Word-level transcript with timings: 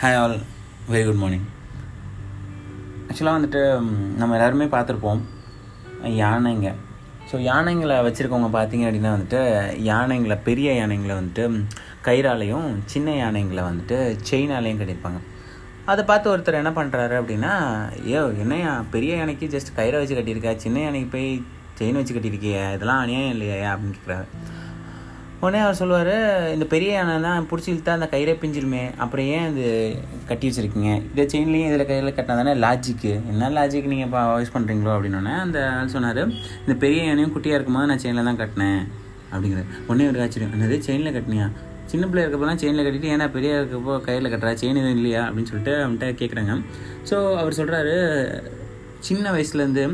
Hi 0.00 0.16
all 0.20 0.34
very 0.92 1.04
good 1.04 1.20
morning 1.20 1.44
ஆக்சுவலாக 3.06 3.36
வந்துட்டு 3.36 3.60
நம்ம 4.20 4.34
எல்லாருமே 4.36 4.64
பார்த்துருப்போம். 4.64 5.20
யானைங்க. 6.22 6.70
ஸோ 7.30 7.36
யானைங்களை 7.46 7.96
வச்சுருக்கவங்க 8.06 8.50
பார்த்தீங்க 8.56 8.84
அப்படின்னா 8.88 9.12
வந்துட்டு 9.16 9.40
யானைங்களை 9.90 10.36
பெரிய 10.48 10.72
யானைங்களை 10.80 11.14
வந்துட்டு 11.20 11.44
கயிறாலையும் 12.08 12.68
சின்ன 12.84 13.14
யானைங்களை 13.22 13.64
வந்துட்டு 13.68 13.98
செயினாலையும் 14.30 14.80
கட்டியிருப்பாங்க. 14.80 15.22
அதை 15.84 16.04
பார்த்து 16.04 16.36
ஒருத்தர் 16.36 16.60
என்ன 16.62 16.72
பண்ணுறாரு 16.80 17.16
அப்படின்னா 17.22 17.54
ஏ 18.12 18.20
என்னையா 18.44 18.84
பெரிய 18.96 19.16
யானைக்கு 19.16 19.48
ஜஸ்ட் 19.56 19.76
கயிறை 19.78 20.00
வச்சு 20.02 20.18
கட்டியிருக்கா? 20.18 20.54
சின்ன 20.56 20.80
யானைக்கு 20.80 21.10
போய் 21.16 21.30
செயின் 21.80 22.00
வச்சு 22.00 22.18
கட்டியிருக்கியா? 22.18 22.66
இதெல்லாம் 22.74 23.02
அநியாயம் 23.06 23.34
இல்லையா? 23.36 23.74
அப்படின்னு 23.74 23.96
கேட்குறாரு 23.96 24.28
உடனே 25.46 25.60
அவர் 25.64 25.78
சொல்லுவார் 25.80 26.14
இந்த 26.54 26.66
பெரிய 26.74 26.90
யானை 26.96 27.14
தான் 27.26 27.46
பிடிச்சி 27.50 27.68
இழுத்தா 27.72 27.96
அந்த 27.96 28.06
கயிறே 28.12 28.34
பிஞ்சிருமே. 28.42 28.82
அப்புறம் 29.02 29.26
ஏன் 29.36 29.46
இது 29.50 29.64
கட்டி 30.30 30.46
வச்சிருக்கீங்க? 30.48 30.90
இதை 31.12 31.24
செயின்லேயும் 31.32 31.68
இதில் 31.70 31.88
கையில் 31.90 32.14
கட்டினா 32.18 32.36
தானே 32.40 32.54
லாஜிக்கு 32.64 33.12
என்ன 33.32 33.50
லாஜிக் 33.58 33.90
நீங்கள் 33.92 34.08
இப்போ 34.08 34.20
வாய்ஸ் 34.32 34.54
பண்ணுறீங்களோ 34.56 34.92
அப்படின்னோடனே 34.94 35.34
அந்த 35.44 35.58
ஆள் 35.78 35.92
சொன்னார் 35.96 36.22
இந்த 36.64 36.76
பெரிய 36.84 37.02
யானையும் 37.08 37.34
குட்டியாக 37.36 37.58
இருக்கும்போது 37.58 37.90
நான் 37.92 38.02
செயினில் 38.04 38.28
தான் 38.30 38.40
கட்டினேன். 38.42 38.80
அப்படிங்கிறது 39.32 39.66
உடனே 39.88 40.06
ஒரு 40.12 40.22
ஆச்சரியம் 40.24 40.54
என்னது 40.56 40.78
செயினில் 40.86 41.14
கட்டினியா? 41.16 41.46
சின்ன 41.92 42.04
பிள்ளை 42.10 42.22
இருக்கப்போலாம் 42.24 42.60
செயினில் 42.62 42.86
கட்டிட்டு 42.86 43.12
ஏன்னா 43.14 43.26
பெரிய 43.36 43.60
இருக்கப்போ 43.60 43.94
கையில் 44.06 44.32
கட்டுறா? 44.32 44.52
செயின் 44.62 44.80
எதுவும் 44.80 44.98
இல்லையா? 45.00 45.22
அப்படின்னு 45.28 45.50
சொல்லிட்டு 45.52 45.74
அவன்கிட்ட 45.82 46.08
கேட்குறாங்க 46.20 46.54
ஸோ 47.10 47.18
அவர் 47.42 47.58
சொல்கிறாரு 47.60 47.94
சின்ன 49.08 49.32
வயசுலேருந்து 49.36 49.84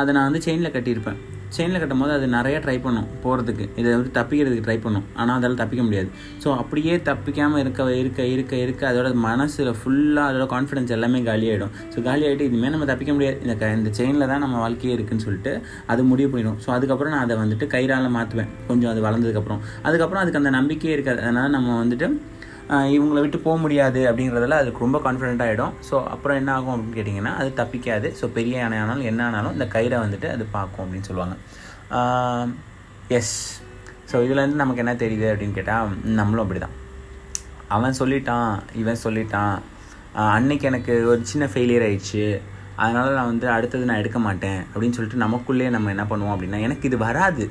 அதை 0.00 0.10
நான் 0.16 0.28
வந்து 0.28 0.44
செயினில் 0.46 0.74
கட்டியிருப்பேன். 0.76 1.18
செயினில் 1.54 1.80
கட்டும் 1.82 2.02
போது 2.02 2.12
அது 2.16 2.26
நிறைய 2.36 2.56
ட்ரை 2.64 2.76
பண்ணும் 2.86 3.06
போகிறதுக்கு 3.24 3.64
இதை 3.80 3.88
வந்து 3.96 4.10
தப்பிக்கிறதுக்கு 4.18 4.64
ட்ரை 4.66 4.76
பண்ணும். 4.84 5.04
ஆனால் 5.20 5.36
அதால் 5.38 5.58
தப்பிக்க 5.62 5.82
முடியாது. 5.88 6.08
ஸோ 6.42 6.48
அப்படியே 6.62 6.94
தப்பிக்காமல் 7.08 7.60
இருக்க 7.64 7.88
இருக்க 8.02 8.20
இருக்க 8.34 8.54
இருக்க 8.64 8.82
அதோட 8.90 9.10
மனசில் 9.28 9.72
ஃபுல்லாக 9.80 10.26
அதோட 10.30 10.46
கான்ஃபிடன்ஸ் 10.54 10.94
எல்லாமே 10.96 11.20
காலியாகிடும் 11.28 11.72
ஸோ 11.94 12.04
காலியாகிட்டு 12.08 12.48
இனிமேல் 12.50 12.74
நம்ம 12.76 12.88
தப்பிக்க 12.92 13.12
முடியாது. 13.16 13.38
இந்த 13.46 13.56
க 13.62 13.72
இந்த 13.78 13.92
செயினில் 13.98 14.30
தான் 14.32 14.44
நம்ம 14.46 14.58
வாழ்க்கையே 14.64 14.94
இருக்குதுன்னு 14.96 15.26
சொல்லிட்டு 15.26 15.54
அது 15.94 16.04
முடிவு 16.12 16.30
போயிடும் 16.34 16.58
ஸோ 16.66 16.70
அதுக்கப்புறம் 16.76 17.14
நான் 17.16 17.26
அதை 17.26 17.36
வந்துட்டு 17.42 17.68
கயிறால் 17.76 18.14
மாற்றுவேன் 18.18 18.50
கொஞ்சம் 18.70 18.92
அது 18.94 19.02
வளர்ந்ததுக்கப்புறம். 19.08 19.62
அதுக்கப்புறம் 19.88 20.22
அதுக்கு 20.24 20.42
அந்த 20.42 20.52
நம்பிக்கையே 20.58 20.94
இருக்காது. 20.96 21.20
அதனால் 21.26 21.54
நம்ம 21.58 21.76
வந்துட்டு 21.82 22.08
இவங்களை 22.94 23.20
விட்டு 23.24 23.38
போக 23.46 23.56
முடியாது 23.64 24.00
அப்படிங்கிறதுல 24.10 24.56
அதுக்கு 24.62 24.84
ரொம்ப 24.84 24.98
கான்ஃபிடென்ட் 25.04 25.42
ஆகிடும் 25.44 25.74
ஸோ 25.88 25.96
அப்புறம் 26.14 26.38
என்ன 26.40 26.50
ஆகும் 26.54 26.72
அப்படின்னு 26.74 26.96
கேட்டிங்கன்னா 26.98 27.32
அது 27.40 27.50
தப்பிக்காது. 27.60 28.08
ஸோ 28.20 28.26
பெரிய 28.38 28.56
யானை 28.62 28.78
ஆனாலும் 28.84 29.06
என்ன 29.10 29.20
ஆனாலும் 29.26 29.54
இந்த 29.56 29.66
கயிறை 29.74 29.98
வந்துட்டு 30.04 30.28
அது 30.36 30.46
பார்க்கும் 30.56 30.84
அப்படின்னு 30.84 31.08
சொல்லுவாங்க. 31.10 31.36
எஸ் 33.18 33.36
ஸோ 34.10 34.16
இதுலேருந்து 34.26 34.62
நமக்கு 34.62 34.82
என்ன 34.84 34.94
தெரியுது 35.04 35.28
அப்படின்னு 35.32 35.56
கேட்டால் 35.58 35.94
நம்மளும் 36.20 36.44
அப்படி 36.44 36.60
தான் 36.64 36.76
அவன் 37.76 37.98
சொல்லிட்டான் 38.00 38.50
இவன் 38.82 39.02
சொல்லிட்டான். 39.06 39.56
அன்னைக்கு 40.36 40.66
எனக்கு 40.70 40.92
ஒரு 41.12 41.20
சின்ன 41.30 41.44
ஃபெயிலியர் 41.52 41.86
ஆயிடுச்சு. 41.86 42.26
அதனால் 42.82 43.16
நான் 43.18 43.30
வந்து 43.32 43.46
அடுத்தது 43.56 43.88
நான் 43.88 44.00
எடுக்க 44.02 44.18
மாட்டேன் 44.26 44.60
அப்படின்னு 44.72 44.96
சொல்லிட்டு 44.96 45.24
நமக்குள்ளேயே 45.24 45.70
நம்ம 45.76 45.90
என்ன 45.94 46.04
பண்ணுவோம் 46.10 46.34
அப்படின்னா 46.34 46.58
எனக்கு 46.66 46.88
இது 46.90 46.98
வராது. 47.06 47.44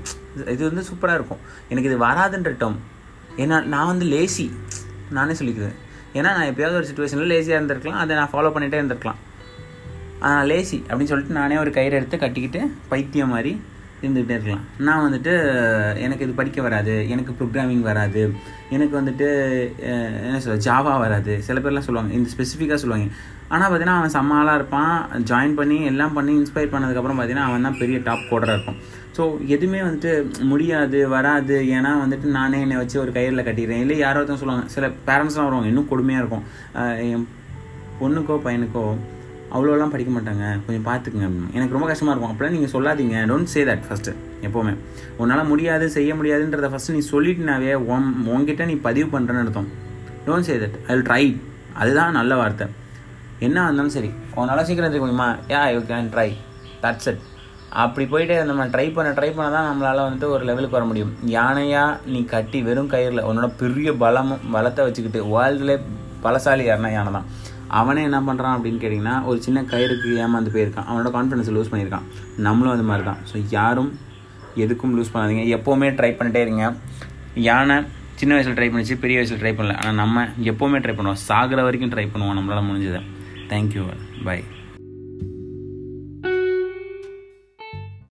இது 0.54 0.62
வந்து 0.70 0.84
சூப்பராக 0.90 1.20
இருக்கும். 1.20 1.42
எனக்கு 1.72 1.90
இது 1.92 2.00
வராதுன்றட்டும் 2.08 2.78
ஏன்னா 3.44 3.58
நான் 3.74 3.92
வந்து 3.92 4.06
லேசி 4.14 4.46
நானே 5.20 5.34
சொல்லிக்கிறேன் 5.40 5.78
ஏன்னா 6.18 6.30
நான் 6.36 6.50
எப்போயாவது 6.52 6.80
ஒரு 6.80 6.88
சுச்சுவேஷனில் 6.90 7.32
லேசியாக 7.34 7.60
இருந்திருக்கலாம். 7.60 8.02
அதை 8.04 8.16
நான் 8.20 8.34
ஃபாலோ 8.34 8.50
பண்ணிகிட்டே 8.56 8.80
இருந்திருக்கலாம். 8.82 9.22
ஆனால் 10.28 10.48
லேசி 10.50 10.78
அப்படின்னு 10.90 11.12
சொல்லிட்டு 11.12 11.40
நானே 11.40 11.56
ஒரு 11.64 11.72
கயிறு 11.78 11.98
எடுத்து 12.00 12.18
கட்டிக்கிட்டு 12.18 12.62
பைத்தியம் 12.92 13.34
மாதிரி 13.36 13.54
இருந்துக்கிட்டே 14.02 14.36
இருக்கலாம். 14.38 14.64
நான் 14.88 15.04
வந்துட்டு 15.06 15.34
எனக்கு 16.06 16.26
இது 16.26 16.34
படிக்க 16.40 16.60
வராது 16.68 16.96
எனக்கு 17.14 17.32
ப்ரோக்ராமிங் 17.40 17.86
வராது 17.90 18.24
எனக்கு 18.76 18.94
வந்துட்டு 19.00 19.28
என்ன 20.26 20.40
சொல்ல 20.44 20.58
ஜாவா 20.68 20.94
வராது. 21.06 21.34
சில 21.48 21.60
பேர்லாம் 21.64 21.88
சொல்லுவாங்க 21.88 22.14
இந்த 22.20 22.30
ஸ்பெசிஃபிக்காக 22.34 22.80
சொல்லுவாங்க. 22.84 23.08
ஆனால் 23.54 23.70
பார்த்தீங்கன்னா 23.70 23.98
அவன் 24.02 24.16
சம்மாலாக 24.18 24.60
இருப்பான் 24.60 24.94
ஜாயின் 25.32 25.58
பண்ணி 25.60 25.78
எல்லாம் 25.92 26.16
பண்ணி 26.18 26.34
இன்ஸ்பயர் 26.42 26.72
பண்ணதுக்கப்புறம் 26.76 27.18
பார்த்தீங்கன்னா 27.20 27.48
அவன் 27.50 27.68
தான் 27.68 27.80
பெரிய 27.82 27.98
டாப் 28.08 28.30
கோடராக 28.30 28.58
இருக்கும் 28.58 28.80
ஸோ 29.18 29.24
எதுவுமே 29.56 29.82
வந்துட்டு 29.88 30.12
முடியாது 30.52 31.00
வராது. 31.16 31.58
ஏன்னா 31.76 31.92
வந்துட்டு 32.04 32.28
நானே 32.38 32.58
என்னை 32.66 32.78
வச்சு 32.80 32.98
ஒரு 33.04 33.12
கயிறில் 33.18 33.46
கட்டிடுறேன் 33.48 33.84
இல்லை 33.84 33.98
யாரோ 34.06 34.20
ஒருத்தன் 34.22 34.42
சொல்லுவாங்க 34.42 34.74
சில 34.76 34.88
பேரண்ட்ஸ்லாம் 35.10 35.48
வருவாங்க 35.48 35.72
இன்னும் 35.72 35.92
கொடுமையாக 35.92 36.24
இருக்கும். 36.24 36.46
என் 37.10 37.28
பொண்ணுக்கோ 38.02 38.38
பையனுக்கோ 38.48 38.86
அவ்வளோலாம் 39.54 39.92
படிக்க 39.94 40.12
மாட்டாங்க. 40.16 40.46
கொஞ்சம் 40.66 40.86
பார்த்துக்குங்க. 40.88 41.28
எனக்கு 41.58 41.76
ரொம்ப 41.76 41.88
கஷ்டமாக 41.90 42.14
இருக்கும். 42.14 42.32
அப்படிலாம் 42.34 42.56
நீங்கள் 42.58 42.74
சொல்லாதீங்க. 42.76 43.18
டோன்ட் 43.32 43.52
சே 43.54 43.64
தட் 43.70 43.86
ஃபஸ்ட்டு 43.88 44.14
எப்போவுமே. 44.48 44.74
உன்னால் 45.22 45.50
முடியாது 45.52 45.86
செய்ய 45.98 46.14
முடியாதுன்றத 46.20 46.70
ஃபஸ்ட்டு 46.74 46.96
நீ 46.98 47.04
சொல்லிட்டுனாவே 47.12 47.74
உன் 47.92 48.10
உங்ககிட்ட 48.34 48.66
நீ 48.72 48.78
பதிவு 48.88 49.08
பண்ணுறேன்னு 49.14 49.44
அர்த்தம். 49.44 49.70
Don't 50.28 50.48
say 50.50 50.58
that 50.64 50.80
I 50.94 50.98
try 51.10 51.24
அதுதான் 51.84 52.18
நல்ல 52.20 52.34
வார்த்தை. 52.42 52.68
என்ன 53.46 53.64
இருந்தாலும் 53.68 53.96
சரி. 53.96 54.10
உன்னால் 54.40 54.66
சீக்கிரம் 54.68 54.92
தெரியும் 54.92 55.08
முடியுமா? 55.08 55.30
Yeah 55.54 55.62
you 55.76 55.80
can 55.94 56.12
try 56.14 56.30
that's 56.84 57.10
it 57.12 57.24
அப்படி 57.84 58.06
போயிட்டு 58.12 58.36
நம்ம 58.50 58.66
ட்ரை 58.74 58.86
பண்ண 58.96 59.10
ட்ரை 59.18 59.30
பண்ண 59.38 59.48
தான் 59.56 59.68
நம்மளால் 59.70 60.06
வந்துட்டு 60.06 60.28
ஒரு 60.36 60.44
லெவலுக்கு 60.50 60.78
வர 60.78 60.86
முடியும். 60.90 61.12
யானையாக 61.38 61.98
நீ 62.14 62.20
கட்டி 62.34 62.60
வெறும் 62.68 62.92
கயிறில் 62.94 63.26
உன்னோட 63.30 63.48
பெரிய 63.62 63.92
பலமும் 64.04 64.46
பலத்தை 64.56 64.84
வச்சுக்கிட்டு 64.88 65.22
வேர்ல்டுலே 65.34 65.76
பலசாலி 66.26 66.64
யாருன்னா 66.68 66.92
யானை 66.98 67.12
தான் 67.18 67.28
அவனே 67.80 68.02
என்ன 68.10 68.20
பண்ணுறான் 68.28 68.56
அப்படின்னு 68.56 68.82
கேட்டிங்கன்னா 68.84 69.16
ஒரு 69.30 69.38
சின்ன 69.46 69.62
கயிறுக்கு 69.74 70.10
ஏமாந்து 70.24 70.54
போயிருக்கான். 70.56 70.88
அவனோட 70.90 71.12
கான்ஃபிடன்ஸ் 71.18 71.52
லூஸ் 71.56 71.72
பண்ணியிருக்கான். 71.72 72.08
நம்மளும் 72.48 72.74
அது 72.76 72.86
மாதிரி 72.90 73.06
தான் 73.10 73.22
ஸோ 73.32 73.46
யாரும் 73.50 73.92
எதுக்கும் 74.64 74.96
லூஸ் 74.98 75.14
பண்ணாதீங்க. 75.14 75.46
எப்போவுமே 75.58 75.90
ட்ரை 76.00 76.12
பண்ணிட்டே 76.20 76.42
இருங்க. 76.46 76.66
யானை 77.50 77.78
சின்ன 78.20 78.34
வயசில் 78.36 78.58
ட்ரை 78.58 78.70
பண்ணிச்சு 78.74 78.98
பெரிய 79.04 79.18
வயசில் 79.20 79.42
ட்ரை 79.42 79.54
பண்ணல. 79.58 79.76
ஆனால் 79.80 80.00
நம்ம 80.02 80.28
எப்போவுமே 80.52 80.80
ட்ரை 80.84 80.96
பண்ணுவோம். 80.98 81.22
சாகிற 81.30 81.64
வரைக்கும் 81.68 81.94
ட்ரை 81.96 82.06
பண்ணுவோம். 82.14 82.38
நம்மளால் 82.40 82.70
முடிஞ்சதை. 82.70 83.02
Thank you 83.52 83.86
bye 84.28 84.40